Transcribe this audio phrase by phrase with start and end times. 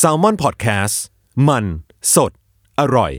[0.00, 0.96] s a l ม o n PODCAST
[1.48, 1.64] มัน
[2.14, 2.32] สด
[2.80, 3.12] อร่อย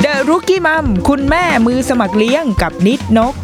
[0.00, 3.34] เดอะรุกี้มัมคุณแม่มือสมัครเลี้ยงกับนิดนก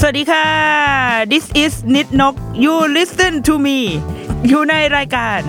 [0.00, 0.46] สวัสดีค่ะ
[1.32, 2.34] this is นิดนก
[2.64, 3.78] you listen to me
[4.46, 5.40] อยู่ในรายการ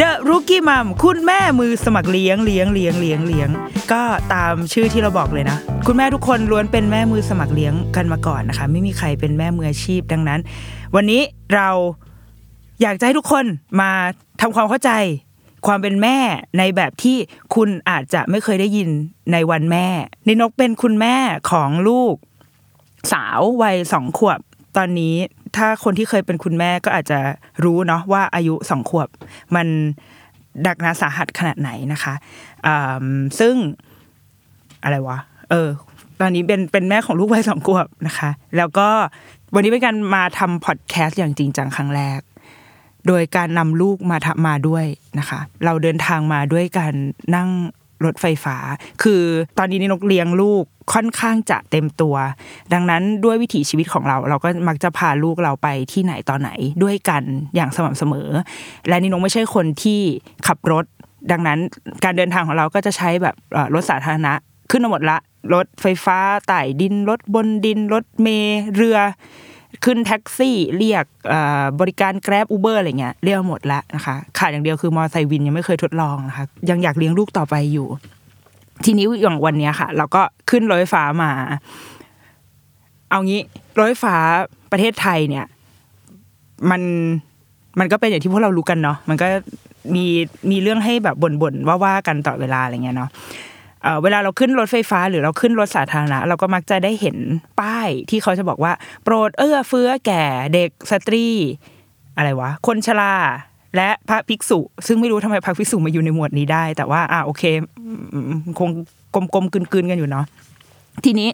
[0.00, 3.48] The Rookie Mom คุณแม่มือสมัครเลี้ยงเลี้ยงเลี้ยงเลี้ยงเลี้ยง
[3.92, 4.02] ก็
[4.32, 10.40] ตามชื่อที่เราบอกเลยนะ คุณแม่ทุกคนล้วนเป็นแม่มือสมัครเลี้ยงกันมาก่อนนะคะ ไม่มีใครเป็นแม่มืออาชีพดังนั้น
[10.94, 11.22] วันนี้
[11.54, 11.68] เรา
[12.82, 13.44] อยากจะให้ทุกคน
[13.80, 13.90] มา
[14.40, 14.90] ทำความเข้าใจ
[15.66, 16.18] ความเป็นแม่
[16.58, 17.16] ในแบบที่
[17.54, 18.88] คุณอาจจะไม่เคยได้ยิน
[19.32, 19.86] ในวันแม่
[20.26, 21.16] นินกเป็นคุณแม่
[21.50, 22.14] ของลูก
[23.12, 24.40] สาววัยสองขวบ
[24.76, 25.14] ตอนนี้
[25.58, 27.20] ถ้าคนที่เคยเป็นคุณแม่ก็อาจจะ
[27.64, 29.08] รู้เนาะว่าอายุสองขวบ
[29.54, 29.66] มัน
[30.66, 32.14] ดักนาสาหัสขนาดไหนนะคะ
[33.38, 33.54] ซึ่ง
[34.82, 35.18] อะไรวะ
[35.50, 35.68] เออ
[36.20, 38.88] ตอนนี้เป็นเป็นแม่ของลูกวัยสองขวบนะคะ แล้วก็
[39.54, 42.20] วันนี้เป็นการมาทำพอดแคสต์อย่างจริงจังครั้งแรก
[43.06, 44.84] โดยการนำลูกมาทมาด้วย
[45.18, 46.94] นะคะ เราเดินทางมาด้วยการ
[47.34, 47.48] นั่ง
[48.04, 48.56] รถไฟฟ้า
[49.02, 49.22] คือ
[49.58, 52.16] ตอนนี้นกเลี้ยงลูกค่อนข้างจะเต็มตัว
[52.72, 56.50] ดังนั้นด้วยวิถีชีวิตของเรา เราก็มักจะพาลูกเราไปที่ไหนตอนไหน
[56.82, 57.22] ด้วยกัน
[57.54, 58.28] อย่างสม่ำเสมอ
[58.88, 60.00] และนี่นกไม่ใช่คนที่
[60.46, 60.84] ขับรถ
[61.30, 61.58] ดังนั้น
[62.04, 63.34] การเดินทางของเราก็จะใช้แบบ
[63.74, 64.32] รถสาธารณะ
[64.70, 65.18] ขึ้นมาหมดละ
[65.54, 66.18] รถไฟฟ้า
[66.48, 68.98] ไต่ดินรถบนดินรถเมล์เรือ
[69.84, 71.04] ขึ้นแท็กซี่เรียก
[71.80, 77.86] บริการแกร็บอูเบอร์อะไรเงี้ยเรียกหมดแล้วนะคะขาดอย่างเดียวคือมอไซค์วินยังไม่เคยทดลองนะคะยังอยากเลี้ยงลูกต่อไปอยู่
[78.84, 81.30] ทีนี้อย่างวันนี้ค่ะ เราก็ขึ้นรถไฟฟ้ามา
[83.10, 83.40] เอางี้
[83.76, 84.16] รถไฟฟ้า
[84.72, 85.46] ประเทศไทยเนี่ย
[86.70, 86.82] มัน
[87.78, 89.26] มันก็เป็นอย่างที่พวกเรารู้กันเนาะมันก็
[89.94, 90.06] มี
[90.50, 93.10] มีเรื่องให้แบบบ่นๆว่าว่าๆกันต่อเวลาอะไรเงี้ยเนาะ
[94.02, 97.16] เวลาเราขึ้นรถไฟฟ้า หรือเราขึ้นรถสาธารณะ เราก็มักจะได้เห็น
[97.60, 98.72] ป้ายที่เขาจะบอกว่า
[99.04, 101.26] โปรดเอื้อเฟื้อแก่เด็กสตรี
[102.16, 103.14] อะไรวะ คนชรา
[103.76, 107.42] และพระภิกษุ ซึ่งไม่รู้ทำไมพระภิกษุมาอยู่ในหมวดนี้ได้ แต่ว่า อ่าโอเค
[108.58, 108.70] คง
[109.34, 110.24] กลมๆกลืนๆกันอยู่เนาะ
[111.04, 111.28] ทีนี้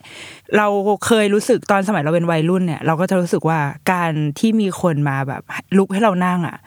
[0.57, 0.67] เรา
[1.07, 3.59] เคยรู้สึกตอนสมัยเราเป็นวัยรุ่นเนี่ย เราก็จะรู้สึกว่า
[3.93, 5.43] การที่มีคนมาแบบ
[5.79, 6.59] ลุกให้เรานั่งอะ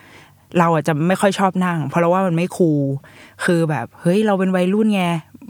[0.60, 2.82] เราอะจะไม่ค่อยชอบนั่ง เพราะเราว่ามันไม่คูล
[3.46, 5.04] คือแบบเฮ้ยเราเป็นวัยรุ่นไง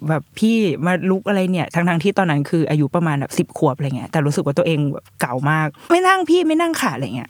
[0.09, 4.80] แบบพี่มาลุกอะไรเนี่ยทั้งทงๆที่ตอนนั้นคืออายุประมาณแบบสิบขวบอะไรเงี้ยแต่รู้สึกว่าตัวเอง
[5.22, 7.30] เก่ามาก ไม่นั่งพี่ไม่นั่งค่ะอะไรเงี้ย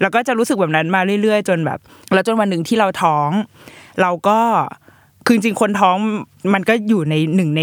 [0.00, 1.78] แล้วก็จะรู้สึกแบบนั้นมาเรื่อย ๆ จนแบบ
[2.14, 3.30] แล้วจนวันหนึ่งที่เราท้อง
[4.00, 4.38] เราก็
[5.26, 5.96] คือจริงคนท้อง
[6.54, 7.62] มันก็อยู่ในหนึ่งใน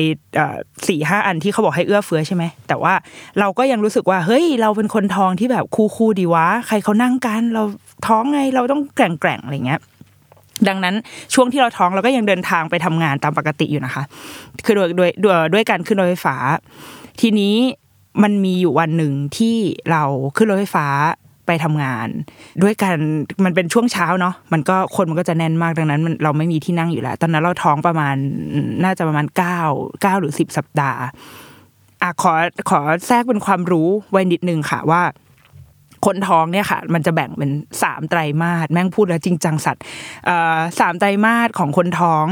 [0.88, 2.94] สี่ห้าอันที่เขาบอกให้เอื้อเฟื้อใช่ไหมแต่ว่า
[3.40, 7.64] เราก็ยังรู้สึกว่าเฮ้ยเราเป็นคนท้องที่แบบคู่ๆดีวะใครเขานั่งกัน เรา
[8.08, 9.80] ท้องไงเราต้องแกร่งๆอะไรเงี้ย
[10.68, 10.96] ดังนั้น
[11.34, 14.04] ช่วงที่เราท้องเราก็ยังเดินทางไปทำงานตามปกติอยู่นะคะ
[14.66, 16.36] คือโดยโดยดยด้วยการขึ้นรถไฟฟ้า
[17.22, 17.56] ทีนี้
[18.24, 19.56] มันมีอยู่วันหนึ่งที่
[19.92, 20.04] เรา
[20.38, 20.88] ขึ้นรถไฟฟ้า
[21.48, 22.08] ไปทำงาน
[22.64, 22.96] ด้วยกัน
[23.44, 28.16] มันเป็นช่วงเช้าเนาะมันก็คนมันก็จะแน่นมากดังนั้นมันเราไม่มีที่นั่งอยู่แล้วตอนนั้นเราท้องประมาณ
[28.84, 29.60] น่าจะประมาณเก้า
[30.02, 31.02] เก้าหรือสิบสัปดาห์
[32.02, 32.34] อะขอ
[32.70, 35.02] ขอแทรกเป็นความรู้ไว้นิดนึงค่ะว่า
[36.06, 37.52] คนท้องเนี่ยค่ะ มันจะแบ่งเป็น
[37.84, 39.82] สามไตรมาสแม่งพูดแล้วจริงจังสัตว์
[40.30, 42.26] อ่อสามไตรมาสของคนท้อง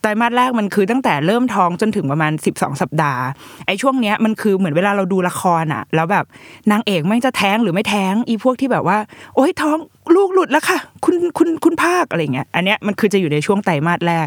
[0.00, 3.22] ไตรมาสแรกมันคือตั้งแต่เริ่มท้องจนถึงประมาณ 12 สัปดาห์
[3.66, 6.24] ไอ้ช่วงเนี้ยมันคือเหมือนเวลาเราดูละครอะแล้วแบบ
[6.72, 8.98] นางเอกแม่งจะแท้งหรือไม่แท้งอีพวกที่แบบว่า
[9.36, 9.78] โอ๊ยท้อง
[10.14, 14.26] ลูกหลุดแล้วค่ะ คุณคุณคุณภาคอะไรเงี้ยอันเนี้ยมันคือจะอยู่ในช่วงไตรมาสแรก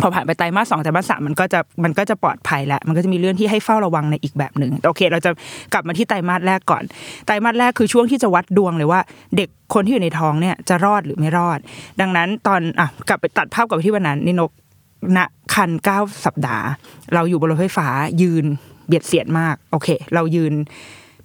[0.00, 5.30] พอผ่านไปไตรมาสสองไตรมาสสามมันก็จะมันก็จะปลอดภัยแล้วมันก็จะมีเรื่องที่ให้เฝ้าระวังในอีกแบบหนึ่งโอเค เราจะ
[5.72, 6.82] กลับมาที่ไตรมาสแรกก่อน
[7.26, 9.00] ไตรมาสแรกคือช่วงที่จะวัดดวงเลยว่า
[9.36, 11.58] เด็กคนที่อยู่ในท้องเนี่ยจะรอดหรือไม่รอด
[12.00, 14.50] ดังนั้นตอนอะกลับไปตัดภาพกลับไปที่วันนั้นนี่นก
[15.16, 15.18] ณ
[15.54, 16.66] คันเก้าสัปดาห์
[17.14, 17.88] เราอยู่บนรถไฟฟ้า
[18.22, 18.44] ยืน
[18.86, 20.52] เบียดเสียดมาก โอเค เรายืน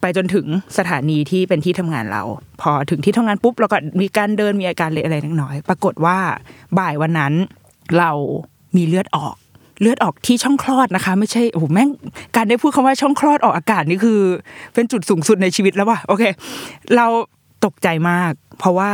[0.01, 0.45] ไปจนถึง
[0.77, 2.23] สถานีที่เป็นที่ทำงานเรา
[2.61, 6.17] พอถึงที่ทำงานปุ๊บเราก็มีการเดินมีอาการเล็กอะไรเล็กน้อย ปรากฏว่า
[6.79, 7.33] บ่ายวันนั้น
[7.97, 8.11] เรา
[8.75, 9.35] มีเลือดออก
[9.81, 11.89] เลือดออกที่ช่องคลอดนะคะ ไม่ใช่โอ้โหแม่ง
[12.35, 14.19] การได้พูดคำว่าช่องคลอดออกอากาศนี่คือ
[14.73, 16.23] เป็นจุดสูงสุดในชีวิตแล้วว่ะโอเค
[16.95, 17.05] เรา
[17.65, 18.91] ตกใจมาก เพราะว่า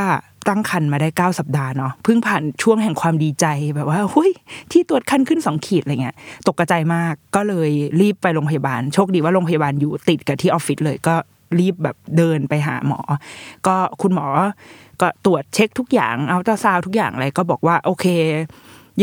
[0.47, 3.45] ตั้งครรภ์มาได้เก้าสัปดาห์เนาะเพิ่งผ่านช่วงแห่งความดีใจ
[3.75, 4.31] แบบว่าหุย
[4.71, 6.15] ที่ตรวจคันขึ้นสองขีดอะไรเงี้ย
[6.47, 7.71] ตกใจมากก็เลย
[8.01, 11.15] รีบไปโรงพยาบาล โชคดีว่าโรงพยาบาลอยู่ติดกับที่ออฟฟิศเลยก็
[11.59, 12.99] รีบแบบเดินไปหาหมอ
[13.67, 14.25] ก็คุณหมอ
[15.01, 18.05] ก็ตรวจเช็คทุกอย่างเอาตาซาวทุกอย่างอะไรก็บอกว่าโอเค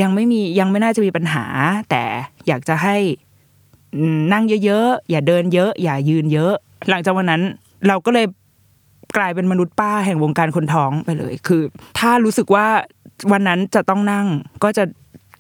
[0.01, 1.45] ยังไม่มียังไม่น่าจะมีปัญหา
[1.91, 2.03] แต่
[2.47, 2.97] อยากจะให้
[4.33, 6.55] นั่งเยอะๆอย่าเดินเยอะ อย่ายืนเยอะ
[6.89, 7.43] หลังจากวันนั้น
[7.89, 8.27] เราก็เลย
[9.17, 11.63] กลายเป็นมนุษย์ป้าแห่งวงการคนท้องไปเลย คือ
[11.99, 12.67] ถ้ารู้สึกว่า
[13.33, 14.27] วันนั้นจะต้องนั่ง
[14.65, 14.85] ก็จะ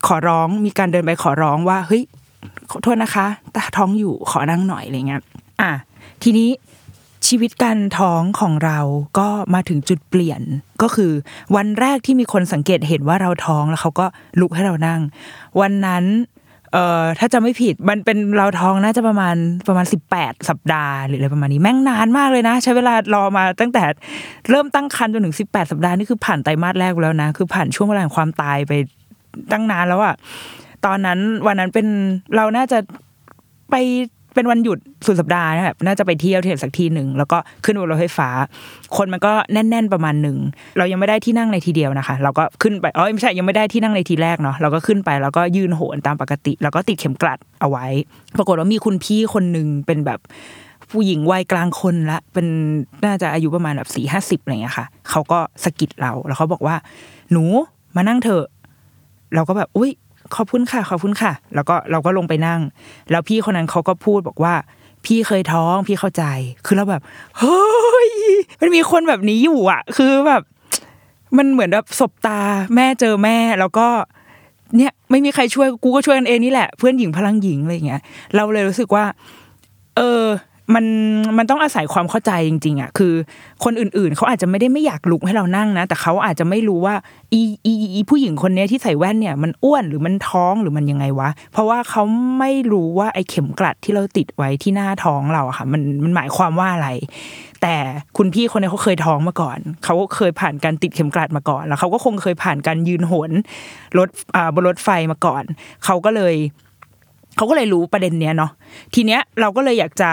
[0.07, 2.03] ขอร้องมีการเดินไปขอร้องว่าเฮ้ย
[2.71, 5.23] ขอโทษนะคะตาท้องอยู่ขอนั่งหน่อยอะไรเงี้ย
[5.61, 5.73] อะ
[6.23, 6.51] ทีนี้
[7.27, 8.79] ชีวิตการท้องของเรา
[9.19, 10.43] ก็มาถึงจุดเปลี่ยน
[10.83, 11.13] ก็คือ
[11.57, 14.07] วันแรกที่มีคนสังเกตเห็นว่าเราท้องแล้วเขาก็
[14.41, 15.01] ลุกให้เรานั่ง
[15.61, 16.05] วันนั้น
[16.73, 19.37] เอ่อถ้าจะไม่ผิดมันเป็นเราท้องน่าจะประมาณ
[19.69, 23.85] ประมาณสิบแปดสัปดาห์หรืออะไรประมาณนี้แม่งนานมากเลยนะ ใช้เวลารอมาตั้งแต่
[24.51, 28.73] เริ่มตั้งครรภ์จนถึงสิบแปดสัปดาห์นี่คือผ่านไตรมาสแรกไปแล้วนะ คือผ่านช่วงเวลาแห่งความตายไป
[29.53, 30.15] ตั้งนานแล้วอะ
[30.87, 31.87] ตอนนั้นวันนั้นเป็น
[32.37, 32.79] เราน่าจะ
[33.71, 33.75] ไป
[34.39, 38.29] เป็นวันหยุดสุดสัปดาห์นะครับน่าจะไปเที่ยวเที่ไหนสักทีหนึ่งแล้วก็ขึ้นบนรถไฟฟ้า
[38.97, 40.37] คนมันก็แน่น ๆประมาณหนึ่ง
[40.79, 47.87] เรายังไม่ได้ที่นั่งในทีเดียวนะคะ เราก็ขึ้นไปอ๋อไม่ใช่ยังไม่ได้ที่นั่งในทีแรกเนาะเราก็ขึ้นไปแล้วก็ยืนโหนตามปกติ แล้วก็ติดเข็มกลัดเอาไว้
[48.39, 50.21] ปรากฏว่ามีคุณพี่คนหนึ่งเป็นแบบ
[50.91, 52.47] ผู้หญิงวัยกลางคนละ เป็น
[53.05, 56.77] น่าจะอายุประมาณแบบสี่ห้าสิบอะไรอย่างเงี้ยค่ะเขาก็สะกิดเราแล้วเขาบอกว่า
[57.33, 57.45] หนู
[57.97, 58.45] มานั่งเถอะ
[59.35, 59.91] เราก็แบบอุ้ย
[60.37, 62.61] ขอบคุณค่ะ ขอบคุณค่ะ แล้วก็เราก็ลงไปนั่ง
[63.11, 64.55] แล้วพี่คนนั้นเขาก็พูดบอกว่า
[65.05, 66.25] พี่เคยท้องพี่เข้าใจ
[66.67, 67.03] คือเราแบบ
[67.39, 68.11] เฮ้ย
[68.61, 70.43] มันมีคนแบบนี้อยู่อะ คือแบบ
[71.37, 72.41] มันเหมือนแบบสบตา
[72.75, 73.89] แม่เจอแม่แล้วก็
[74.77, 78.03] เนี่ยไม่มีใครช่วยกูก็ช่วยกันเองนี่แหละ เพื่อนหญิงพลังหญิงอะไรอย่างเงี้ย
[78.37, 79.05] เราเลยรู้สึกว่า
[79.97, 80.23] เออ
[80.75, 80.85] มัน
[81.39, 83.15] มันต้องอาศัยความเข้าใจจริง ๆอะคือ
[83.65, 86.95] คนอื่นๆเขาอาจจะไม่ได้ไม่อยากลุกให้เรานั่งนะ แต่เขาอาจจะไม่รู้ว่า
[87.33, 92.03] อีอีอีผู้หญิงคนนี้ที่ใส่แว่นเนี่ย มันอ้วนหรือมันท้องหรือมันยังไงวะ เพราะว่าเขา
[92.39, 96.89] ไม่รู้ว่าไอ้เข็มกลัดที่เราติดไว้ที่หน้าท้องเราอะค่ะ มันมันหมายความว่าอะไร
[97.63, 97.75] แต่
[98.17, 103.31] คุณพี่คนนี้เขาเคยท้องมาก่อนเขาก็เคยผ่านการติดเข็มกลัดมาก่อน แล้วเขาก็คงเคยผ่านการยืนโหน
[103.99, 105.43] รถอ่าบนรถไฟมาก่อน
[105.85, 106.35] เขาก็เลย
[107.37, 108.51] เขาก็เลยรู้ประเด็นเนี้ยเนาะ
[108.95, 110.11] ทีเนี้ยเราก็เลยอยากจะ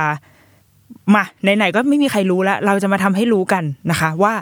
[1.15, 4.33] มาไหนๆก็ไม่มีใครรู้แล้วเราจะมาทำให้รู้กันนะคะ ว่า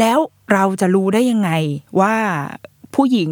[0.00, 0.18] แล้ว
[0.52, 1.50] เราจะรู้ได้ยังไง
[2.00, 2.14] ว่า
[2.94, 3.30] ผู้หญิง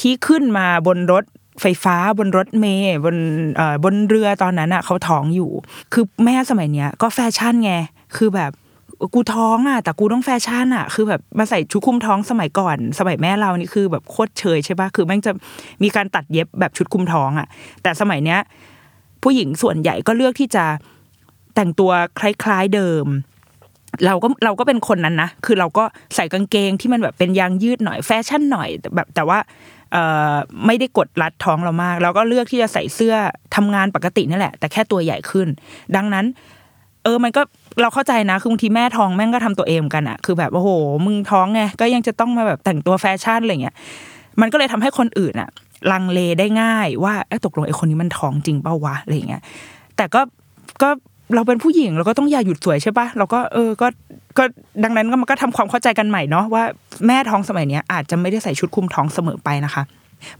[0.00, 1.24] ที่ขึ้นมาบนรถ
[1.60, 3.16] ไฟฟ้าบนรถเมย์บน
[3.56, 5.50] เอ่อบนเรือตอนนั้นอะเขาท้องอยู่
[5.92, 7.72] คือแม่สมัยเนี้ยก็แฟชั่นไง
[8.16, 8.52] คือแบบ
[9.14, 15.32] กูท้องอะแต่กูต้องแฟชั่นอะ คือแบบมาใส่ชุดคุมท้องสมัยก่อน สมัยแม่เรานี่คือแบบโคตรเชยใช่ปะคือแม่งจะ
[15.82, 17.46] มีการตัดเย็บแบบชุดคุมท้องอะ
[17.82, 18.40] แต่สมัยเนี้ย
[19.22, 20.64] ผู้หญิงส่วนใหญ่ก็เลือกที่จะ
[21.56, 23.06] แต่งตัวคล้ายๆเดิม
[24.06, 29.38] เราก็เราก็เป็นคนนั้นนะคือเราก็ใส่กางเกงที่มันแบบเป็นยางยืดหน่อยแฟชั่นหน่อยแบบแต่ว่า
[30.66, 33.14] ไม่ได้กดรัดท้องเรามาก เราก็เลือกที่จะใส่เสื้อ
[33.56, 35.48] ทำงานปกตินี่แหละ แต่แค่ตัวใหญ่ขึ้น
[35.96, 36.24] ดังนั้น
[37.04, 37.42] เออมันก็
[37.80, 40.70] เราเข้าใจนะคือบางทีแม่ท้องแม่งก็ทำตัวเองกันอะคือแบบโอ้โห
[41.06, 43.74] มึงท้องไงก็ยังจะต้องมาแบบแต่งตัวแฟชั่นอะไรเงี้ย
[44.40, 45.50] มันก็เลยทำให้คนอื่นอะ
[45.92, 49.42] ลังเลได้ง่าย ว่าเอ้ตกลงไอ้คนนี้มันท้องจริงเปล่าวะอะไรเงี้ย
[49.96, 50.20] แต่ก็
[50.82, 50.90] ก็
[51.34, 53.86] เราเป็นผู้หญิงเราก็ต้องอย่าหยุดสวยใช่ปะเราก็เออก็
[54.38, 54.44] ก็
[54.84, 56.64] ดังนั้นก็มันก็ทำความเข้าใจกันใหม่เนาะว่า
[57.06, 59.84] แม่ท้องสมัยเนี้ยอาจจะไม่ได้ใส่ชุดคลุมท้องเสมอไปนะคะ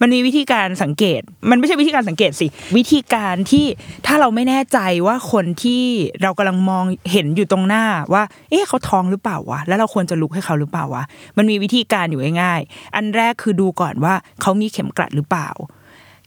[0.00, 2.46] มันมีวิธีการสังเกต มันไม่ใช่วิธีการสังเกตสิ
[2.76, 3.66] วิธีการที่
[4.06, 5.82] ถ้าเราไม่แน่ใจว่าคนที่
[6.22, 11.02] เรากำลังมองเห็นอยู่ตรงหน้าว่า เอ๊ะเขาท้องหรือเปล่าวะแล้วเราควรจะลุกให้เขาหรือเปล่าวะ
[11.36, 15.48] มันมีวิธีการอยู่ง่ายๆอันแรกคือดูก่อนว่าเขามีเข็มกลัดหรือเปล่า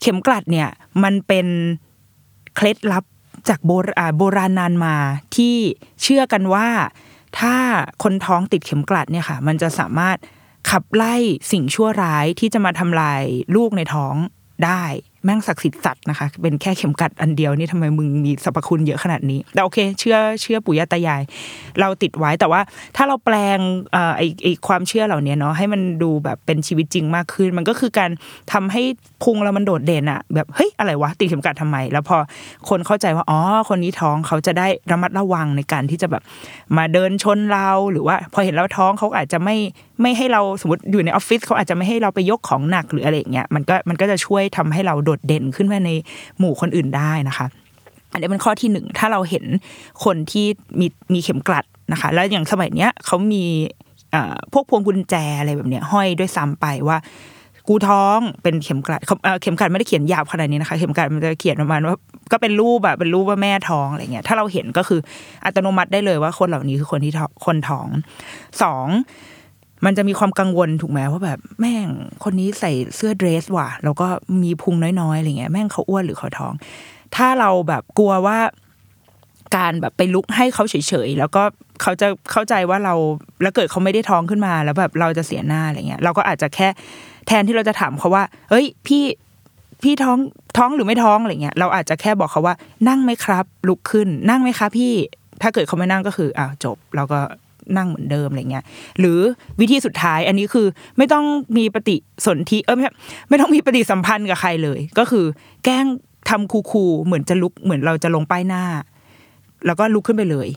[0.01, 0.69] เข็มกลัดเนี่ย
[1.03, 1.47] มันเป็น
[2.55, 3.03] เคล็ดลับ
[3.49, 4.95] จากโบราณโบราณนานมา
[5.35, 5.55] ที่
[6.01, 6.69] เชื่อกันว่า
[7.39, 7.55] ถ้า
[8.03, 10.17] คนท้องติดเข็มกลัดเนี่ยค่ะ มันจะสามารถ
[10.69, 11.15] ขับไล่
[11.51, 13.21] สิ่งชั่วร้ายที่จะมาทำลาย
[13.55, 14.15] ลูกในท้อง
[14.65, 14.83] ได้
[15.23, 21.21] แม่งศักดิ์สิทธิ์สัตว์นะคะ เป็นแค่เข็มกัดอันเดียวนี่ทำไมมึงมีสรรพคุณเยอะขนาดนี้ แต่โอเค เชื่อเชื่อปู่ย่าตายาย
[21.79, 22.61] เราติดไว้แต่ว่า
[22.95, 23.59] ถ้าเราแปลง
[24.17, 28.11] ไอไอความเชื่อเหล่านี้เนาะให้มันดูแบบเป็นชีวิตจริงมากขึ้น มันก็คือการ
[28.53, 28.81] ทำให้
[29.23, 32.17] พุงเรามันโดดเด่นอะแบบเฮ้ยอะไรวะติดเข็มกัดทำไม แล้วพอ
[32.69, 36.23] คนเข้าใจว่าอ๋อคนนี้ท้องเขาจะได้ระมัดระวังในการที่จะแบบ
[36.77, 39.55] มาเดินชนเราหรือว่า พอเห็นเราท้องเขาอาจจะไม่
[40.01, 45.91] ไม่ให้เราสมมติอยู่ในออฟฟิศเขาอาจจะไม่ให้เราไปยกของหนักหรืออะไรอย่างเงี้ยมันก็มันก็จะช่วยทำให้เราโดดเด่นขึ้นมาใน
[46.39, 47.47] หมู่คนอื่นได้นะคะ
[48.11, 49.45] อันนี้เป็นข้อที่หนึ่งถ้าเราเห็น
[50.03, 50.45] คนที่
[50.79, 53.43] มีมีเข็มกลัดนะคะ แล้วอย่างสมัยเนี้ยเขามี
[54.11, 56.97] เอ่อพวกพวงกุญแจอะไรแบบเนี้ยห้อยด้วยซ้ำไปว่า
[57.67, 61.95] กูท้องเป็นเข็มกลัดเข้าเข็มกลัดไม่ได้เขียนยาบขนาดนี้นะคะ เข็มกลัดมันจะเขียนประมาณว่า
[62.31, 64.99] ก็เป็นรูปแบบเป็นรูปว่าแม่ท้องอะไรเงี้ยถ้าเราเห็นก็คือ
[65.45, 67.87] อัตโนมัติได้เลยว่าคนเหล่านี้คือคนที่ท้องคนท้อง
[68.61, 68.87] สอง
[69.85, 71.87] มันจะมีความกังวลถูกไหมว่าแบบแม่ง
[72.23, 74.07] คนนี้ใส่เสื้อเดรสว่ะ แล้วก็
[74.43, 76.53] มีพุงน้อยๆอะไรเงี้ยแม่งเขาอ้วนหรือเขาท้อง
[77.15, 78.39] ถ้าเราแบบกลัวว่า
[79.55, 80.75] การแบบไปลุกให้เขาเฉ
[81.07, 81.43] ยๆแล้วก็
[81.81, 82.93] เขาจะเข้าใจว่าเรา
[83.41, 86.67] แล้วเกิดเขาไม่ได้ท้องขึ้นมา แล้วแบบเราจะเสียหน้าอะไรเงี้ยเราก็อาจจะแค่
[87.27, 89.03] แทนที่เราจะถามเขาว่า เฮ้ย พี่
[89.83, 90.17] พี่ท้อง
[90.57, 92.55] ท้องหรือไม่ท้องอะไรเงี้ยเราอาจจะแค่บอกเขาว่า
[92.89, 94.93] นั่งไหมครับ ลุกขึ้นนั่งไหมคะพี่
[95.41, 97.19] ถ้าเกิดเขาไม่นั่งก็คืออ้าวจบเราก็
[97.77, 98.63] นั่งเหมือนเดิมอะไรเงี้ย
[98.99, 99.19] หรือ
[99.59, 101.25] วิธีสุดท้ายอันนี้คือไม่ต้อง
[101.57, 101.95] มีปฏิ
[102.25, 102.83] สนธิเออไม่
[103.29, 105.25] ไม่ต้องมีปฏิสัมพันธ์กับใครเลย ก็คือ
[105.65, 105.85] แกล้ง
[106.29, 108.63] ทำคูคูเหมือนจะลุกเหมือนเราจะลงป้ายหน้า
[109.65, 110.47] แล้วก็ลุกขึ้นไปเลย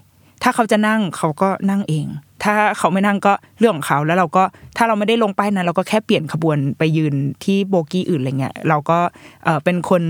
[0.42, 2.06] ถ้าเขาจะนั่งเขาก็นั่งเอง
[2.44, 4.44] ถ้าเขาไม่นั่งก็เรื่องของเขาแล้วเราก็
[4.76, 8.98] ถ้าเราไม่ได้ลงป้ายนั้น เราก็แค่เปลี่ยนขบวนไปยืนที่โบกี้อื่นอะไรเงี้ยเราก็
[9.44, 10.02] เออเป็นคน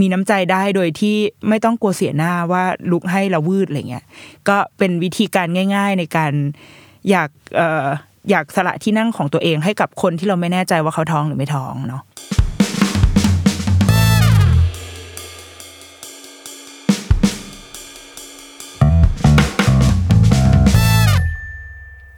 [0.00, 1.16] มีน้ำใจได้โดยที่
[1.48, 4.04] ไม่ต้องกลัวเสียหน้าว่าลุกให้เราวืดอะไรเงี้ย
[4.48, 6.32] ก็เป็นวิธีการง่าย ๆ ในการ
[7.10, 7.86] อยากเออ
[8.30, 12.02] อยากสละที่นั่งของตัวเองให้กับคนที่เราไม่แน่ใจว่าเขาท้องหรือไม่ท้องเนาะ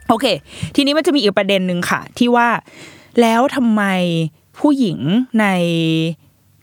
[0.09, 0.25] โอเค
[0.75, 2.47] ทีนี้มันจะมีอีกประเด็นหนึ่งค่ะ ที่ว่า
[3.21, 3.83] แล้วทำไม
[4.59, 4.99] ผู้หญิง
[5.41, 5.45] ใน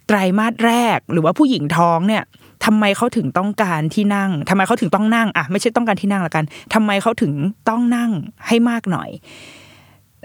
[0.07, 2.25] ไตรมาสแรก หรือว่าผู้หญิงท้องเนี่ย
[2.65, 7.33] ทำไมเขาถึงต้องการที่นั่งทำไมเขาถึงต้องนั่งอะไม่ใช่ต้องการที่นั่งละกันทำไมเขาถึง
[7.69, 8.11] ต้องนั่ง
[8.47, 9.11] ให้มากหน่อย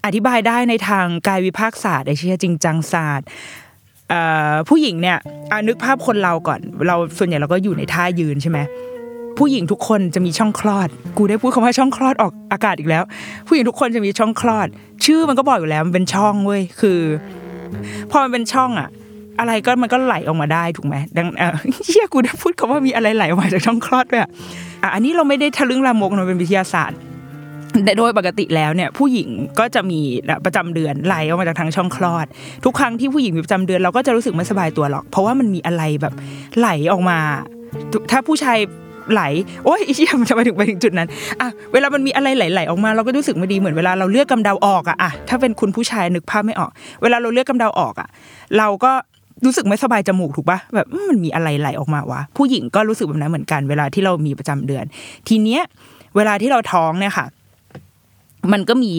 [0.06, 3.28] อธิบายได้ในทางกายวิภาคศาสตร์ไอเชียจริงจังศาสตร์
[4.70, 5.18] ผู้หญิงเนี่ย
[5.68, 8.60] นึกภาพคนเราก่อน เราส่วนใหญ่เราก็อยู่ในท่ายืนใช่ไหม
[9.38, 13.04] ผู้หญิงทุกคนจะมีช่องคลอด กูได้พูดคำว่าช่องคลอดออกอากาศอีกแล้ว
[13.48, 14.68] ผู้หญิงทุกคนจะมีช่องคลอด
[15.06, 17.00] ชื่อมันก็บอกอยู่แล้วมันเป็นช่องเว้ยคือ
[18.12, 18.90] พอมันเป็นช่องอะ
[19.40, 24.30] อะไรก็มันก็ไหลออกมาได้ถูกไหมดังเออเชี่ยกูได้พูดคำว่ามีอะไรไหลออกมาจากช่องคลอดด้วยอะ
[24.84, 27.00] อะอันนี้เราไม่ได้ทะลึ่งลามกมันเป็นวิทยาศาสตร์
[27.86, 30.00] แต่โดยปกติแล้วเนี่ยผู้หญิงก็จะมี
[30.46, 32.26] ประจำเดือนไหลออกมาจากทางช่องคลอด
[32.66, 36.14] ทุกครั้งที่ผู้หญิงมีประจำเดือนเราก็จะรู้สึกไม่สบายตัวหรอก เพราะว่ามันมีอะไรแบบ
[36.60, 37.20] ไหลออกมา
[38.12, 38.58] ถ้าผู้ชาย
[39.14, 39.24] ไหล
[39.66, 41.08] โอ้ยไอ้เชี่ยมันจะไปถึงไปถึงจุดนั้น
[41.42, 48.10] อะเวลามันมีอะไรไหลๆออกมาเราก็รู้สึกไม่ดีเหมือนเวลาเราเลือกกำเดาออกอะอะถ้าเป็นคุณผู้ชายนึกภาพไม่ออก เวลาเราเลือกกำเดาออกอะ
[48.58, 48.92] เราก็
[49.46, 54.86] รู้สึกไม่สบายจมูกถูกปะแบบมันมีอะไรไหลออกมาวะผู้หญิงก็รู้สึกแบบนั้นเหมือนกัน เวลาที่เรามีประจำเดือน
[55.28, 55.62] ทีเนี้ย
[56.16, 57.26] เวลาที่เราท้องเนี่ยค่ะ
[58.52, 58.92] มันก็มี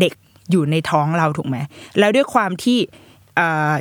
[0.00, 0.12] เด็ก
[0.50, 1.56] อยู่ในท้องเราถูกไหม
[1.98, 2.78] แล้วด้วยความที่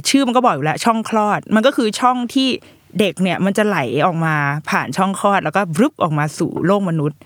[0.09, 2.49] ชื่อมันก็บอกอยู่แล้วช่องคลอด มันก็คือช่องที่
[2.99, 4.35] เด็กเนี่ยมันจะไหลออกมา
[4.69, 7.19] ผ่านช่องคลอดแล้วก็รึบออกมาสู่โลกมนุษย์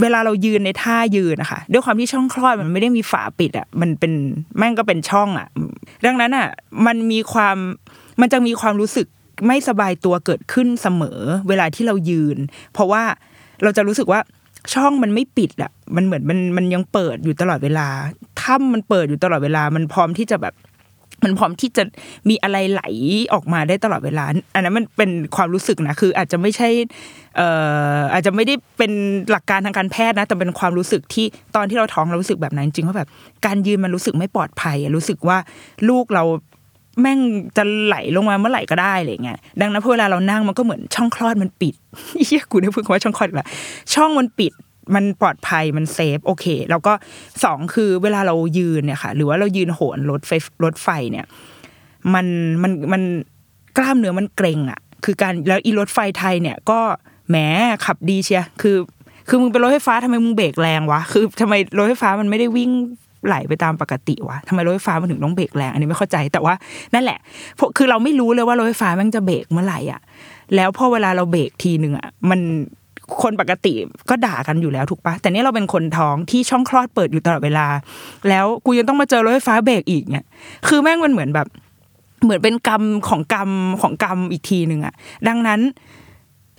[0.00, 4.12] เวลาเรายืนในท่ายืนนะคะด้วยความที่ช่องคลอดมันไม่ได้มีฝาปิดอะมันเป็น
[4.58, 5.48] แม่งก็เป็นช่องอะ
[6.04, 6.48] ดังนั้นอะ
[6.86, 7.56] มันมีความ
[8.20, 9.06] มันจะมีความรู้สึก
[9.46, 12.36] ไม่สบายตัวเกิดขึ้นเสมอ เวลาที่เรายืน
[12.72, 13.02] เพราะว่า
[13.62, 14.20] เราจะรู้สึกว่า
[14.74, 17.88] ช่องมันไม่ปิดอะมันเหมือนมันมันยังเปิดอยู่ตลอดเวลา
[18.42, 20.54] ถ้ำมันเปิดอยู่ตลอดเวลา มันพร้อมที่จะแบบ
[21.24, 21.82] มันพร้อมที่จะ
[22.28, 22.82] มีอะไรไหล
[23.32, 26.68] ออกมาได้ตลอดเวลา อันนั้นมันเป็นความรู้สึกนะคืออาจจะไม่ใช่
[27.36, 27.48] เอ่
[27.98, 28.92] ออาจจะไม่ได้เป็น
[29.30, 33.08] หลักการทางการแพทย์นะ แต่เป็นความรู้สึกที่ตอนที่เราท้องเรารู้สึกแบบนั้นจริงว่าแบบ
[33.46, 35.38] การยืนมันรู้สึกไม่ปลอดภัยรู้สึกว่า
[35.88, 36.24] ลูกเรา
[37.00, 37.18] แม่ง
[37.56, 41.74] จะไหลลงมาเมื่อไหร่ก็ได้อะไรเงี้ยดังนั้นพอเวลาเรานั่งมันก็เหมือนช่องคลอดมันปิด
[42.26, 43.48] เฮียกูได้พูดคำว่าช่องคลอดล้ว
[43.94, 44.52] ช่องมันปิด
[44.94, 46.92] มันปลอดภัยมันเซฟโอเค แล้วก็
[47.44, 50.30] สองคือเวลาเรายืนเนี่ยค่ะ หรือว่าเรายืนโหนรถไฟ
[50.64, 51.26] รถไฟเนี่ย
[52.14, 52.26] มัน
[52.62, 53.02] มันมัน
[53.76, 56.80] กล้ามเนื้อมันเกร็งอะ คือการแล้วอีรถไฟไทยเนี่ยก็
[57.28, 57.36] แหม
[57.84, 58.76] ขับดีเชียคือ
[59.28, 62.70] คือมึงเป็นรถไฟฟ้าทำไมมึงเบรกแรงวะคือทำไมรถไฟฟ้ามันไม่ได้วิ่ง
[63.26, 66.54] ไหลไปตามปกติวะทำไมรถไฟฟ้ามันถึงต้องเบรกแรง อันนี้ไม่เข้าใจแต่ว่า
[66.94, 67.18] นั่นแหละ
[67.56, 70.00] เพราะคือเราไม่รู้เลยว่ารถไฟฟ้ามันจะเบรกเมื่อไหร่อะ
[70.54, 72.40] แล้วพอเวลาเราเบรกทีหนึ่งอะมัน
[73.22, 73.74] คนปกติ
[74.10, 77.66] ก็ด่ากันอยู่แล้วถูกปะแต่นี่เราเป็นคนท้องที่ช่องคลอดเปิดอยู่ตลอดเวลา
[78.28, 80.24] แล้วกูยังต้องมาเจอรถไฟฟ้าเบรกอีกเนี่ย
[80.68, 81.48] คือแม่งมันเหมือนแบบ
[82.24, 83.50] เหมือนเป็นกรรมของกรรม
[83.82, 84.94] ของกรรมอีกทีหนึ่งอะ
[85.28, 85.60] ดังนั้น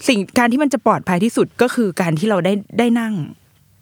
[0.08, 3.14] สิ่งการที่มันจะปลอดภัยที่สุดก็คือการที่เราได้ได้นั่ง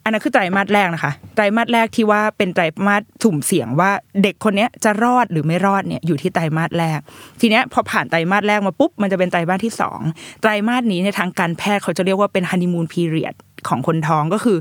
[0.06, 3.90] อันนั้นคือไตรมาสแรกนะคะไตรมาสแรกที่ว่าเป็นไตรมาสสุ่มเสี่ยงว่า
[4.22, 6.98] เด็กคนเนี้ยจะรอดหรือไม่รอดเนี่ยอยู่ที่ไตรมาสแรก
[7.40, 10.00] ทีเนี้ยพอผ่านไตรมาสแรกมาปุ๊บมันจะเป็นไตรมาสที่สอง
[10.42, 13.34] ไตรมาสนี้ในทางการแพทย์เขาจะเรียกว่าเป็นฮันนีมูนพีเรียด
[13.68, 14.58] ของคนท้องก็คือ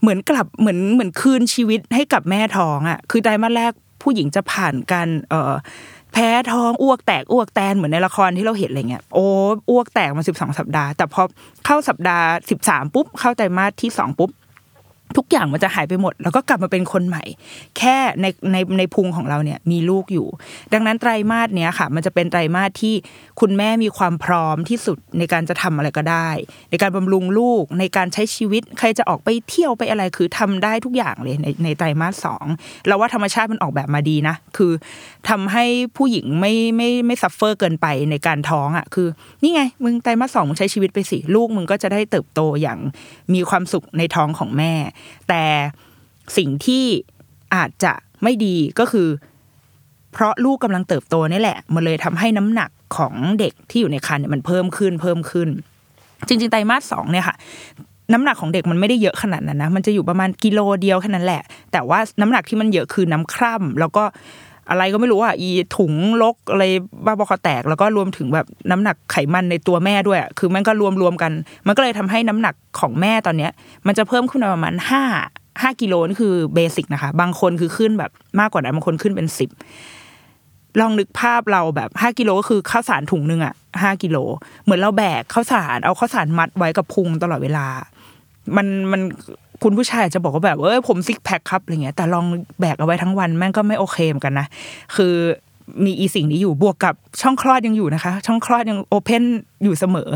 [0.00, 3.72] เหมือนกลับเหมือนเหมือนคืนชีวิตให้กับแม่ท้องอะคือไตรมาสแรก
[4.02, 5.54] ผู้หญิงจะผ่านการเอ่อ
[6.12, 9.26] แพ้ท้องอ้วกแตกอ้วกแตนเหมือนในละครที่เราเห็นอะไรเงี้ยโอ้
[9.70, 11.22] อ้วกแตกมาสิบสองสัปดาห์ แต่พอ
[11.66, 14.30] เข้าสัปดาห์สิบสามปุ๊บเข้าไตรมาสที่สองปุ๊บ
[15.16, 17.24] ทุกอย่างมันจะหายไปหมด แล้วก็กลับมาเป็นคนใหม่
[17.78, 20.28] แค่ในในในพุงของเราเนี่ยมีลูกอยู่
[20.72, 22.94] ดังนั้นไตรมาสเนี้ยค่ะ มันจะเป็นไตรมาสที่
[23.40, 26.28] คุณแม่มีความพร้อมที่สุดในการจะทำอะไรก็ได้
[26.70, 32.44] ในการบำรุงลูกในการใช้ชีวิต ใครจะออกไปเที่ยวไปอะไรคือทำได้ทุกอย่างเลยในในไตรมาสสอง
[32.86, 34.72] เราว่าธรรมชาติมันออกแบบมาดีนะ คือ
[35.28, 35.64] ทำให้
[35.96, 39.08] ผู้หญิงไม่ไม่ไม่ suffer เกินไปในการท้องอะคือ
[39.42, 42.78] นี่ไงมึงไตรมาสสองมึงใช้ชีวิตไปสิลูกมึงก็จะได้เติบโตอย่าง
[43.34, 44.72] มีความสุขในท้องของแม่
[45.28, 45.42] แต่
[46.36, 46.84] สิ่งที่
[47.54, 47.92] อาจจะ
[48.22, 49.08] ไม่ดีก็คือ
[50.12, 55.48] เพราะลูกกำลังเติบโตนี่แหละ มันเลยทำให้น้ำหนักของเด็กที่อยู่ในครรภ์เนี่ยมันเพิ่มขึ้นเพิ่มขึ้น
[56.26, 57.36] จริงๆไตรมาสสองเนี่ยค่ะ
[58.12, 61.42] น้ำหนักของเด็กมันไม่ได้เยอะขนาดนั้นนะ มันจะอยู่ประมาณกิโลเดียวแค่นั้นแหละ
[61.72, 64.04] แต่ว่าน้ำหนักที่มันเยอะคือน้ำคร่ำแล้วก็
[64.68, 66.64] อะไรก็ไม่รู้อะอีถุงลกอะไร
[67.06, 71.32] บ้าบอคอแตก แล้วก็รวมถึงแบบน้ำหนักไขมันในตัวแม่ด้วย คือมันก็รวมรวมๆกัน
[71.66, 73.52] มันก็เลยทำให้น้ำหนักของแม่ตอนเนี้ย
[73.86, 75.02] มันจะเพิ่มขึ้นประมาณห้า
[75.62, 79.50] ห้ากิโลนี่คือเบสิกนะคะ บางคนคือขึ้นแบบมากกว่านั้นบางคนขึ้นเป็นสิบ
[80.80, 84.16] ลองนึกภาพเราแบบห้ากิโลก็คือข้าวสารถุงหนึ่งอะห้ากิโล
[84.64, 87.66] เหมือนเราแบกข้าวสารเอาข้าวสารมัดไว้กับพุงตลอดเวลา
[88.56, 89.00] มันมัน
[89.62, 92.24] คุณผู้ชายอาจจะบอกว่าแบบเอ้ยผมซิกแพคครับอะไรเงี้ยแต่ลอง
[92.60, 94.46] แบกเอาไว้ทั้งวันแม่งก็ไม่โอเคเหมือนกันนะ
[94.96, 95.14] คือ
[95.84, 99.22] มีอีสิ่งนี้อยู่บวกกับช่องคลอดยังอยู่นะคะ ช่องคลอดยังโอเพน
[99.64, 100.10] อยู่เสมอ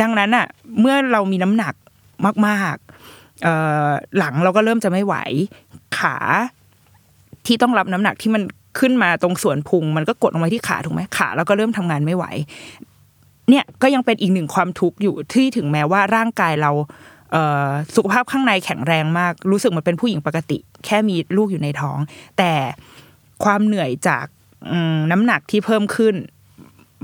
[0.00, 0.46] ดังนั้นอะ
[0.80, 1.74] เมื่อเรามีน้ำหนัก
[2.46, 5.14] มากๆหลังเราก็เริ่มจะไม่ไหว
[5.98, 6.16] ขา
[7.46, 8.42] ที่ต้องรับน้ำหนักที่มัน
[8.78, 12.24] ขึ้นมาตรงส่วนพุง มันก็กดลงไปที่ขาถูกไหมขาแล้วก็เริ่มทำงานไม่ไหว
[13.48, 16.70] เนี่ยก็ยังเป็นอีกหนึ่งความทุกข์อยู่ที่ถึงแม้ว่าร่างกายเรา
[17.96, 21.98] สุขภาพข้างในแข็งแรงมาก รู้สึกเหมันเป็นผู้หญิงปกติ แค่มีลูกอยู่ในท้อง
[22.38, 22.52] แต่
[23.44, 24.24] ความเหนื่อยจาก
[25.10, 26.14] น้ำหนักที่เพิ่มขึ้น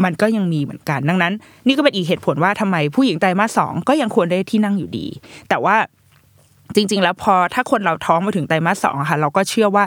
[0.05, 1.33] มันก็ยังมีเหมือนกัน ดังนั้น
[1.67, 5.07] นี่ก็เป็นอีกเหตุผลว่าทำไมผู้หญิงไตรมาสสองก็ยังควรได้ที่นั่งอยู่ดี
[5.49, 5.77] แต่ว่า
[6.75, 9.85] จริง ๆ แล้วพอถ้าคนเราท้องมาถึงไตรมาสสองค่ะ เราก็เชื่อว่า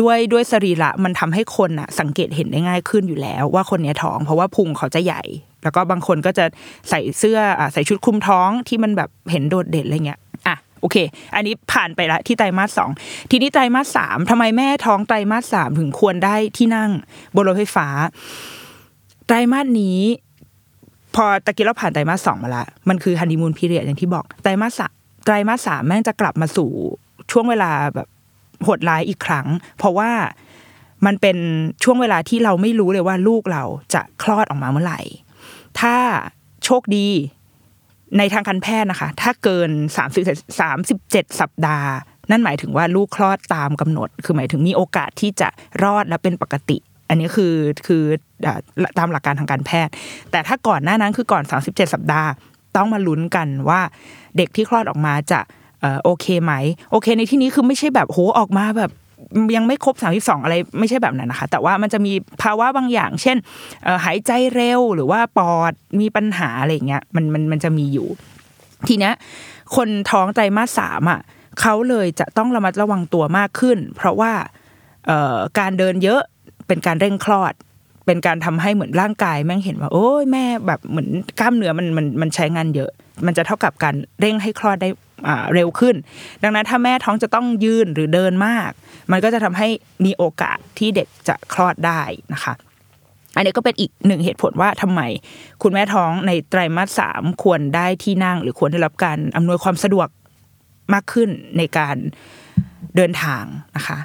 [0.00, 5.22] ด้วยด้วยสรีระมันทำให้คนอะสังเกตเห็นได้ง่ายขึ้นอยู่แล้ว ว่าคนเนี้ยท้องเพราะว่าพุงเขาจะใหญ่
[5.62, 6.44] แล้วก็บางคนก็จะ
[6.90, 10.96] ใส่เสื้ออใส่ชุดคลุมท้องที่มันแบบเห็นโดดเด่นอะไรเงี้ยอะโอเค
[11.34, 12.90] อันนี้ผ่านไปละที่ไตรมาสสอง
[13.30, 16.90] ทีนี้ไตรมาสสามทำไมแม่ท้องไตรมาสสามถึงควรได้ที่นั่ง
[17.34, 17.88] บนรถไฟฟ้า
[19.26, 19.98] ไตรมาสนี้
[21.14, 24.92] พอตะกี้เราผ่านไตรมาสสองมาละมันคือฮันนีมูนพีเรียดอย่างที่บอกไตรมาสสาม
[25.24, 26.70] ไตรมาสสามแม่งจะกลับมาสู่
[27.30, 28.08] ช่วงเวลาแบบ
[28.62, 29.46] โหดร้ายอีกครั้ง
[29.78, 30.10] เพราะว่า
[31.06, 31.36] มันเป็น
[31.84, 35.00] ช่วงเวลาที่เราไม่รู้เลยว่าลูกเราจะคลอดออกมาเมื่อไหร่
[35.80, 35.96] ถ้า
[36.64, 37.08] โชคดี
[38.18, 40.24] ในทางการแพทย์นะคะ ถ้าเกินสามสิบ
[40.60, 41.90] สามสิบเจ็ดสัปดาห์
[42.30, 45.48] นั่นหมายถึงว่าลูกคลอดตามกำหนด คือหมายถึงมีโอกาสที่จะ
[45.82, 46.76] รอดและเป็นปกติ
[47.08, 47.54] อันนี้คือ
[47.86, 48.02] คือ
[48.98, 49.92] ตามหลักการทางการแพทย์
[50.30, 52.30] แต่ถ้าก่อนหน้านั้นคือก่อน 37 สัปดาห์
[52.76, 53.80] ต้องมาลุ้นกันว่า
[54.36, 55.40] เด็กที่คลอดออกมาจะ
[56.04, 56.52] โอเคไหม
[56.90, 58.90] โอเคในที่นี้คือไม่ใช่แบบโหออกมาแบบ
[59.56, 63.36] ยังไม่ครบ 32 อะไรไม่ใช่แบบนั้นนะคะ แต่ว่ามันจะมีภาวะบางอย่าง เช่น
[64.04, 68.08] หายใจเร็วหรือว่าปอดมีปัญหาอะไรเงี้ยมันมันมันจะมีอยู่
[68.88, 69.14] ทีเนี้ย
[69.76, 71.20] คนท้องไตรมาสสามอะ
[71.60, 74.32] เขาเลยจะต้องระมัดระวังตัวมากขึ้น เพราะว่า
[75.58, 76.20] การเดินเยอะ
[76.66, 77.54] เป็นการเร่งคลอด
[78.06, 81.08] เป็นการทำให้เหมือนร่างกายแม่งเห็นว่า โอ้ยแม่แบบเหมือน
[81.40, 82.90] กล้ามเนื้อมันมันมันใช้งานเยอะ
[83.26, 84.88] มันจะเท่ากับการเร่งให้คลอดได้
[85.54, 85.94] เร็วขึ้น
[86.42, 88.70] ดังนั้นถ้าแม่ท้องจะต้องยืนหรือเดินมาก
[89.12, 89.68] มันก็จะทำให้
[90.04, 92.54] มีโอกาสที่เด็กจะคลอดได้นะคะ
[93.36, 95.00] อันนี้ก็เป็นอีกหนึ่งเหตุผลว่าทำไม
[95.62, 100.08] คุณแม่ท้องในไตรมาสสามควรได้ที่นั่ง หรือควรได้รับการอำนวยความสะดวก
[100.92, 101.96] มากขึ้นในการ
[102.96, 103.44] เดินทาง
[103.76, 103.98] นะคะ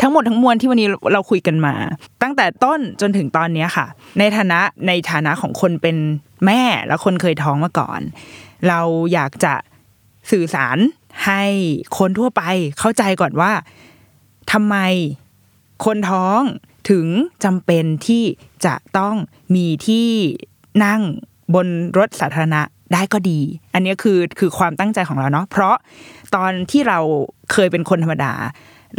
[0.00, 1.74] ทั้งหมดทั้งมวลที่วันนี้เราคุยกันมา
[2.22, 3.86] ตั้งแต่ต้นจนถึงตอนนี้ค่ะ
[4.18, 5.96] ในฐานะในฐานะของคนเป็น
[6.46, 8.00] แม่และคนเคยท้องมาก่อน
[8.68, 8.80] เรา
[9.12, 9.54] อยากจะ
[10.30, 10.78] สื่อสาร
[11.26, 11.42] ให้
[11.98, 12.42] คนทั่วไป
[12.78, 13.52] เข้าใจก่อนว่า
[14.52, 14.76] ทำไม
[15.84, 16.40] คนท้อง
[16.90, 17.06] ถึง
[17.44, 18.22] จำเป็นที่
[18.66, 19.14] จะต้อง
[19.54, 20.08] มีที่
[20.84, 21.00] นั่ง
[21.54, 21.66] บน
[21.98, 22.62] รถสาธารณะ
[22.92, 23.40] ได้ก็ดี
[23.74, 25.76] อันนี้คือคือความตั้งใจของเราเนาะ เพราะ
[26.34, 26.98] ตอนที่เรา
[27.52, 28.32] เคยเป็นคนธรรมดา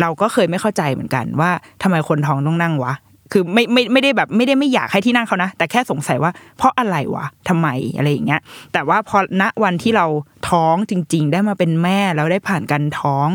[0.01, 1.51] เราก็เคยไม่เข้าใจเหมือนกันว่า
[1.83, 2.93] ทำไมคนท้องต้องนั่งวะ
[3.31, 8.41] คือไม่ไม่ไม่ได้แบบไม่ได้ไม่อยากให้ที่นั่งเขานะ แต่แค่สงสัยว่า เพราะอะไรวะทำไมอะไรอย่างเงี้ย
[8.73, 10.05] แต่ว่าพอณวันที่เรา
[10.49, 13.29] ท้องจริง ๆ ได้มาเป็นแม่แล้วได้ผ่านการท้อง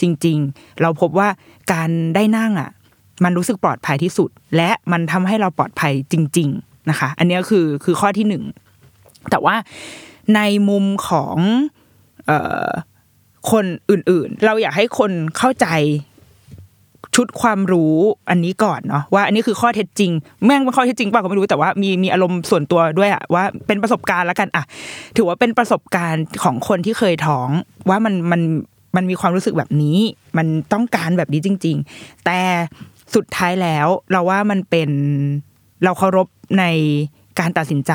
[0.00, 1.28] จริง ๆ เราพบว่า
[1.72, 2.70] การได้นั่งอะ
[3.24, 8.44] มันรู้สึกปลอดภัยที่สุด และมันทำให้เราปลอดภัยจริง ๆนะคะ อันนี้คือคือข้อที่หนึ่ง
[9.30, 9.56] แต่ว่า
[10.34, 11.36] ในมุมของ
[12.26, 12.68] เอ่อ
[13.50, 15.66] คนอื่นๆ เราอยากให้คนเข้าใจ
[17.16, 17.94] ชุดความรู้
[18.30, 20.12] อันนี้ก่อนเนาะว่าอันนี้คือข้อเท็จจริง
[20.44, 24.64] แม่งเป็นข้อเท็จจริงเปล่าก็ไม่รู้แต่ว่ามีมีอารมณ์ส่วนตัวด้วยอะว่าเป็นประสบการณ์แล้วกันอะ
[25.16, 27.48] ถือว่าเป็นประสบการณ์ของคนที่เคยท้อง
[27.88, 28.40] ว่ามันมัน
[28.96, 29.98] มันมีความรู้สึกแบบนี้
[30.38, 32.40] มันต้องการแบบนี้จริง ๆ แต่
[33.14, 34.90] สุดท้ายแล้วเราว่ามันเป็น
[35.84, 36.26] เราเคารพ
[36.58, 36.64] ใน
[37.38, 37.92] การตัดสินใจ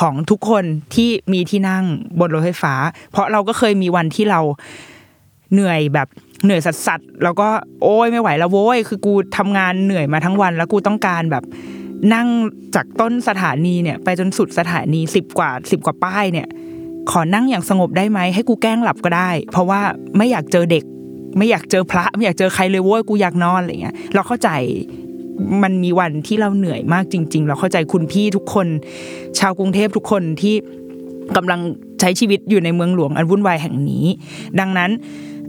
[0.00, 0.64] ของทุกคน
[0.94, 1.84] ที่มีที่นั่ง
[2.20, 2.74] บนรถไฟฟ้า
[3.10, 4.40] เพราะเราก็เคยมีวันที่เรา
[5.52, 6.08] เหนื่อยแบบ
[6.42, 7.48] เหนื่อยสัสๆแล้วก็
[7.82, 11.44] โอ้ยไม่ไหวแล้วโว้ยคือกูทำงานเหนื่อยมาทั้งวัน แล้วกูต้องการแบบ
[12.14, 12.28] นั่ง
[12.74, 16.48] จากต้นสถานีเนี่ย ไปจนสุดสถานีสิบกว่าสิบกว่าป้ายเนี่ย
[17.10, 19.80] ขอนั่งอย่างสงบได้ไหมให้กูแกล้งหลับก็ได้ เพราะว่า
[20.16, 20.84] ไม่อยากเจอเด็ก
[21.38, 24.50] ไม่อยากเจอพระ ไม่อยากเจอใครเลยโว้ยกูอยากนอนอะไรเงี้ยเราเข้าใจ
[25.62, 28.66] มันมีวันที่เราเหนื่อยมากจริง ๆ เราเข้าใจคุณพี่ทุกคน
[29.38, 30.54] ชาวกรุงเทพทุกคนที่
[31.36, 31.60] กำลัง
[32.00, 34.06] ใช้ชีวิตอยู่ในเมืองหลวงอันวุ่นวายแห่งนี้
[34.60, 34.90] ดังนั้น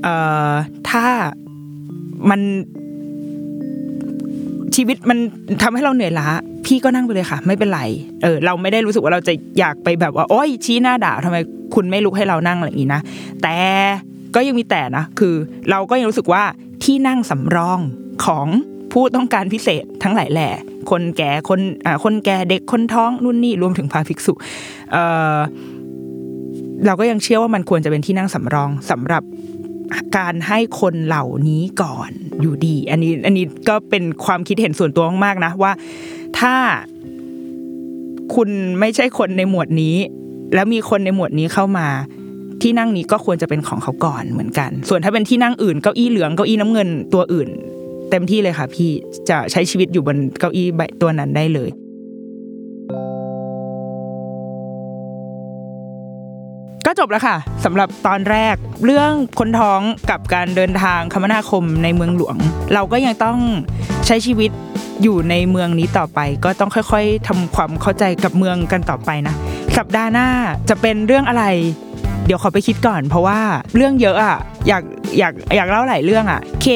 [0.05, 0.15] เอ่
[0.49, 0.53] อ
[0.89, 1.05] ถ้า
[2.29, 2.41] มัน
[4.75, 5.17] ชีวิตมัน
[5.61, 6.27] ทำให้เราเหนื่อยล้า
[6.65, 7.81] พี่ก็นั่งไปเลยค่ะ ไม่เป็นไร
[8.23, 11.37] เออเราไม่ได้รู้สึกว่าเราจะอยากไปแบบว่าโอ้ยชี้หน้าด่าทำไม
[11.75, 13.01] คุณไม่ลุกให้เรานั่งอะไรอย่างนี้นะ
[13.43, 13.55] แต่
[14.35, 15.35] ก็ยังมีแต่นะคือ
[15.69, 16.43] เราก็ยังรู้สึกว่า
[16.83, 17.79] ที่นั่งสำรอง
[18.25, 18.47] ของ
[18.91, 20.49] ผู้ต้องการพิเศษทั้งหลายแหล่
[20.89, 24.33] คนแก่คนอ่าคนแก่เด็กคนท้องนู่นนี่รวมถึงพระภิกษุ
[24.91, 24.97] เอ
[25.35, 25.37] อ
[26.85, 29.23] เราก็ยังเชื่อว่ามันควรจะเป็นที่นั่งสำรองสำหรับ
[30.17, 35.71] การให้คนเหล่านี้ก่อนอยู่ดี อันนี้อันนี้ก็เป็นความคิดเห็นส่วนตัวมากๆนะว่า
[36.39, 36.55] ถ้า
[38.35, 39.95] คุณไม่ใช่คนในหมวดนี้
[40.53, 41.87] แล้วมีคนในหมวดนี้เข้ามา
[42.61, 47.49] ที่นั่งนี้ก็ควรจะเป็นของเขาก่อนเหมือนกัน ส่วนถ้าเป็นที่นั่งอื่นเก้าอี้เหลืองเก้าอี้น้ำเงินตัวอื่น
[48.11, 48.89] เต็มที่เลยค่ะ พี่
[49.29, 51.69] จะใช้ชีวิตอยู่บนเก้าอี้ใบตัวนั้นได้เลย
[56.85, 62.35] ก็จบแล้วค่ะสำหรับตอนแรกเรื่องคนท้องกับการเดินทางคมนาคมในเมืองหลวง
[62.73, 63.37] เราก็ยังต้อง
[64.05, 64.51] ใช้ชีวิต
[65.03, 69.35] อยู่ในเมืองนี้ต่อไป ก็ต้องค่อยๆทำความเข้าใจกับเมืองกันต่อไปนะ
[69.77, 70.27] สัปดาห์หน้า
[70.69, 71.43] จะเป็นเรื่องอะไร
[72.25, 73.39] เดี๋ยวขอไปคิดก่อน เพราะว่า
[73.75, 74.83] เรื่องเยอะอะอยาก
[75.19, 76.67] อยากอยากเล่าหลายเรื่องอะเค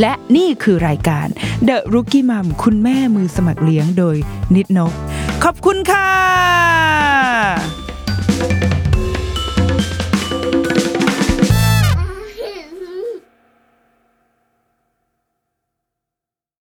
[0.00, 1.26] และนี่คือรายการ
[1.68, 4.16] The Rookie Mom คุณแม่มือสมัครเลี้ยงโดย
[4.54, 4.92] นิดนก
[5.44, 6.08] ขอบคุณค่ะ